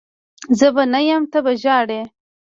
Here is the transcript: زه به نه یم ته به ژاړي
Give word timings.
زه 0.59 0.67
به 0.75 0.83
نه 0.93 0.99
یم 1.09 1.23
ته 1.31 1.39
به 1.45 1.53
ژاړي 1.61 2.01